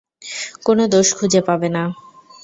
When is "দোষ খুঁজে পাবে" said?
0.93-1.69